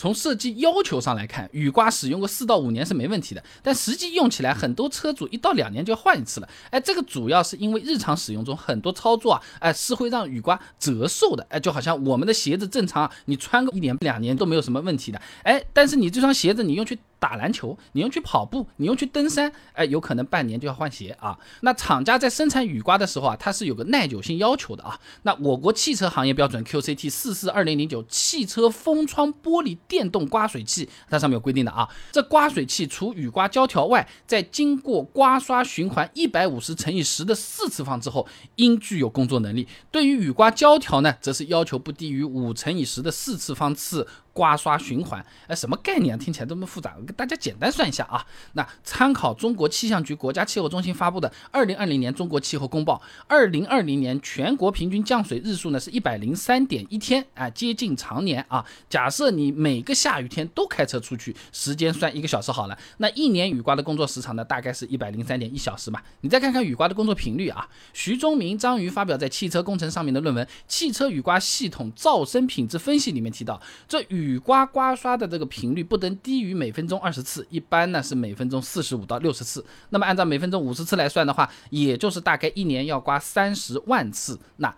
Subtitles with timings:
[0.00, 6.48] 从设计要求上来看，雨刮使用个四到五年是没问题的，但实际用起来，很多车主一到两年就要换一次了。
[6.70, 11.46] 哎，这个主要是因为日常使用中很多操作啊，哎是会让雨刮折寿的。
[11.50, 15.20] 哎，就好像我们的鞋子正常，你穿个一年两年都没有什么问题的。
[15.42, 16.98] 哎，但是你这双鞋子你用去。
[17.20, 21.38] 打篮球，你用去跑步，你用去登山，哎，有可能半年就要换鞋啊。
[21.60, 24.98] 那厂家在生产雨刮的时候啊，它是有个耐久性要求的啊。
[25.22, 31.86] 那我国汽车行业标准 QCT 四四二零零九汽车风窗玻璃电动刮水器，它上面有规定的啊。
[32.10, 38.26] 这刮水器除雨刮胶条外，在经过刮刷循环一百五十乘以十的四次方之后，
[38.56, 39.68] 应具有工作能力。
[39.90, 44.08] 对于雨刮胶条呢，则是要求不低于五乘以十的四次方次。
[44.32, 46.18] 刮刷循环，哎，什么概念啊？
[46.18, 48.24] 听起来这么复杂，我给大家简单算一下啊。
[48.52, 58.64] 那参考中国气象局国家气候中心发布的《二零二零年中国气候公报》，二零二零年全国平均降水日数呢是一百零三点一天，啊，接近常年啊。
[58.88, 66.00] 假设你每个下雨天都开车出去，时间算一个小时好了，那一年雨刮的工作时长呢大概是一百零三点一小时嘛。
[66.20, 74.19] 你再看看雨刮的工作频率啊，徐忠明、张瑜发表在《汽车工程》上面的论文《汽车雨刮系统噪声品质分析》里面提到，这雨。
[74.20, 79.64] 雨刮刮刷的这个频率不能低于每分钟二十次，一般呢是每分钟四十五到六十次。
[79.88, 84.38] 那么按照每分钟五十次来算的话，也就是大概一年要刮三十万次。
[84.56, 84.74] 那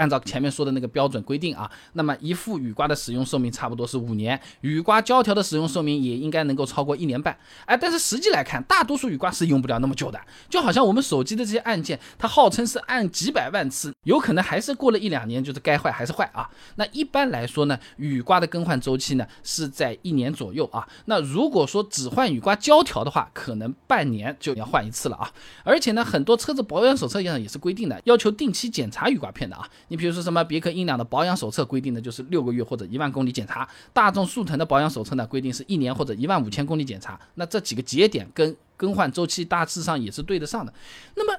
[0.00, 7.36] 按照前面说的那个标准规定啊，那么一副雨刮的使用寿命差不多是五年，雨刮胶条的使用寿命也应该能够超过一年半。
[7.66, 16.48] 哎，但是实际来看，大多数雨刮是用不了那么久的，就好像我们手机的这些按键，它号称是按几百万次，有可能还是过了一两年就是该坏还是坏啊。
[16.76, 20.88] 那一般来说呢，雨刮的更换周期呢是在一年左右啊。
[21.04, 25.30] 那如果说只换雨刮胶条的话，可能半年就要换一次了啊。
[25.62, 29.68] 而且呢，很多车子保养手册上也是规定的，要求定期检查雨刮片的啊。
[29.90, 37.20] 你比如说什么别克英朗的保养手册规定的就是六个月或者一万公里检查，大众速腾的保养手册呢规定是一年或者一万五千公里检查。
[37.34, 40.72] 那这几个节点跟更换周期大致上也是对得上的。
[41.16, 41.38] 那么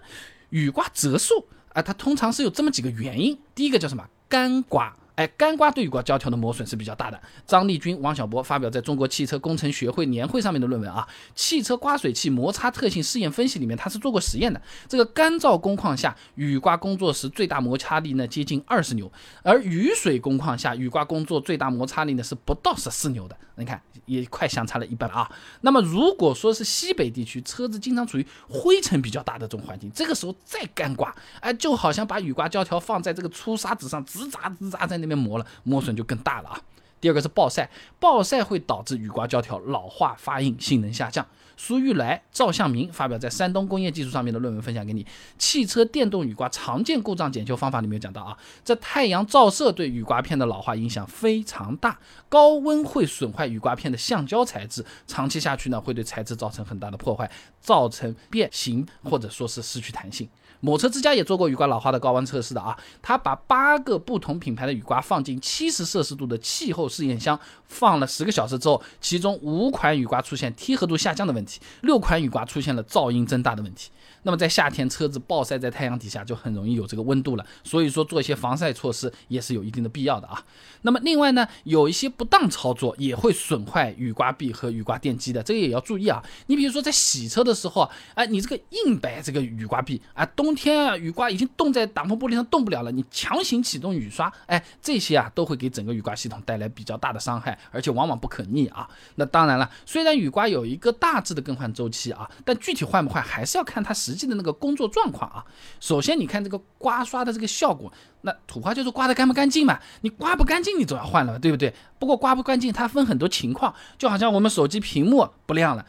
[0.50, 4.06] 雨刮折数啊，它通常是有这么几个原因，第一个叫什么？
[4.28, 4.96] 干刮。
[5.22, 7.22] 哎，干刮对雨刮胶条的磨损是比较大的。
[7.46, 14.60] 张立军、王小波发表在中国汽车工程学会年会上面的论文啊，《汽车刮水器摩擦特性试验分析》里面，他是做过实验的。
[14.88, 19.12] 这个干燥工况下，雨刮工作时最大摩擦力呢接近二十牛，
[19.44, 23.38] 而雨水工况下，雨刮工作最大摩擦力呢是不到十四牛的。
[23.56, 25.32] 你看，也快相差了一半了啊。
[25.60, 36.62] 那么如果说是西北地区，车子经常处于灰尘比较大的这种环境，这个时候再干刮，哎，就好像把雨刮胶条放在这个粗砂纸上，直砸直砸在那边磨了，磨损就更大了啊。
[37.02, 37.70] 第二个是暴晒，
[38.00, 41.26] 暴晒会导致雨刮胶条老化发硬，性能下降。
[41.58, 45.06] 苏玉来、赵向明发表在山东工业技术上面的论文分享给你。
[45.38, 57.30] 汽车电动雨刮常见故障检修方法里面有讲到啊，这太阳照射对雨刮片的老化影响非常大，高温会损坏雨刮片的橡胶材质，长期下去呢会对材质造成很大的破坏，
[57.60, 60.28] 造成变形或者说是失去弹性。
[60.64, 73.90] 某车之家也做过雨刮老化的高温测试的啊，他把八个不同品牌的雨刮放进七十摄氏度的气候试验箱，放了十个小时之后，其中五款雨刮出现贴合度下降的问题，六款雨刮出现了噪音增大的问题。
[74.24, 77.46] 那么在夏天车子暴晒在太阳底下，就很容易有这个温度了。
[77.64, 80.46] 所以说做一些防晒措施也是有一定的必要的啊。
[80.84, 86.22] 那么另外呢，有一些不当操作也会损坏雨刮臂和雨刮电机的，这个也要注意啊。
[86.46, 98.90] 你比如说在洗车的时候，哎，你这个硬摆这个雨刮臂啊，冬天啊雨刮已经冻在挡风玻璃上动不了了，你强行启动雨刷，哎，这些啊都会给整个雨刮系统带来比比较大的伤害，而且往往不可逆啊。
[99.16, 104.16] 那当然了，虽然雨刮有一个大致的更换周期啊，但具体换不换还是要看它实。
[104.22, 105.44] 际的那个工作状况啊，
[105.80, 109.80] 首先你看这个刮刷的这个效果，那土话就是刮的干不干净嘛？
[110.02, 111.74] 你刮不干净，你总要换了，对不对？
[111.98, 115.84] 不过刮不干净，它分很多情况，就好像我们手机屏幕不亮了，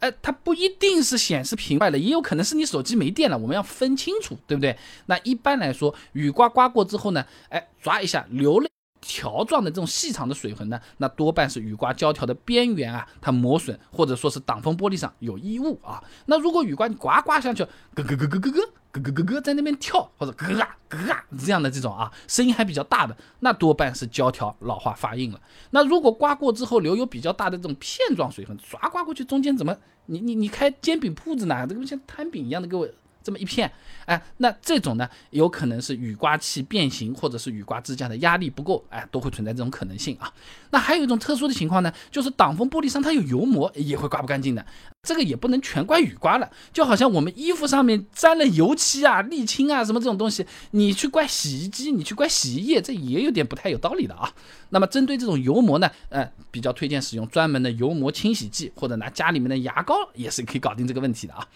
[0.00, 4.76] 哎，它不一定是显示屏坏了，也有可能是你手机没电了，我们要分清楚，对不对？
[5.06, 8.73] 那一般来说，雨刮刮过之后呢，哎，抓一下流泪。
[9.06, 16.02] 条状的这种细长的水痕呢，那多半是雨刮胶条的边缘啊，它磨损或者说是挡风玻璃上有异物啊。
[16.24, 17.62] 那如果雨刮你刮刮下去，
[17.94, 18.50] 咯咯咯咯咯咯
[18.92, 25.40] 咯咯咯咯在那边跳，或者咯啊咯啊这样的这种啊，声音还比较大的，那多半是胶条老化发硬了。
[25.70, 29.76] 那如果刮过之后留有比较大的这种片状水痕，刷刮过去中间怎么
[30.06, 31.66] 你你你开煎饼铺子呢？
[31.68, 32.88] 这个像摊饼一样的给我。
[33.24, 33.68] 这么一片，
[34.04, 40.30] 哎，那这种呢，有可能是雨刮器变形，或者是雨刮支架的压力不够，哎，都会存在这种可能性啊。
[40.70, 44.64] 那还有一种特殊的情况呢，就是挡风玻璃上它有油膜，也会刮不干净的。
[45.04, 54.32] 这个也不能全怪雨刮了，就好像我们衣服上面沾了油漆啊、沥青啊什么这种东西，你去怪洗衣机，你去怪洗衣液，这也有点不太有道理的啊。
[54.70, 61.46] 那么针对这种油膜呢，呃，比较推荐使用专门的油膜清洗剂，或者拿家里面的牙膏也是可以搞定这个问题的啊。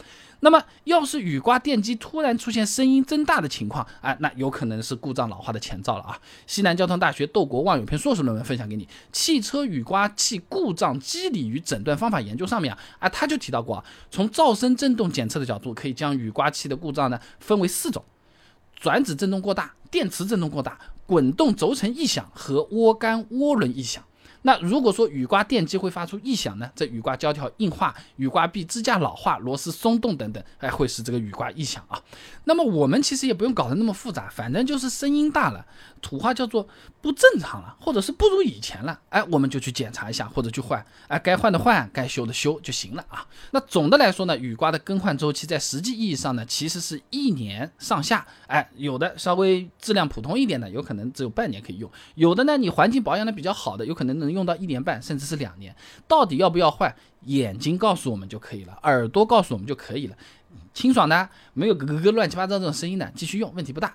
[0.40, 6.16] 那么，要是雨刮电机突然出现声音增大的情况，啊，那有可能是故障老化的前兆了啊！
[6.46, 18.04] 西南交通大学窦国旺有篇硕士论文分享给你，《汽车雨刮器故障机理与诊断方法研究》上面啊，啊，他就提到过啊，从噪声振动检测的角度，可以将雨刮器的故障呢分为四种：
[18.74, 24.02] 转子振动过大、电磁振动过大、滚动轴承异响和涡杆涡轮异响。
[24.42, 26.70] 那如果说雨刮电机会发出异响呢？
[26.76, 32.00] 这雨刮胶条硬化、雨刮臂支架老化、螺丝松动等等，哎，会使这个雨刮异响啊。
[32.44, 35.66] 那么我们其实也不用搞得那么复杂，反正就是声音大了，
[36.00, 36.66] 土话叫做
[37.02, 43.26] 不正常了，或者是不如以前了，哎，我们就去检查一下或者去换，哎，该换的换，该修的修就行了啊。
[43.50, 54.28] 那总的来说呢，雨刮的更换周期在实际意义上呢，其实是一年上下，哎，有的稍微质量普通一点的，有可能只有半年可以用；有的呢，你环境保养的比较好的，有可能能。
[54.28, 55.74] 用到一年半，甚至是两年，
[56.06, 56.94] 到底要不要换？
[57.22, 60.14] 眼睛告诉我们就可以了，耳朵告诉我们就可以了，
[60.72, 63.92] 清爽的，没有咯咯咯乱七八糟这种声音的，继续用，问题不大。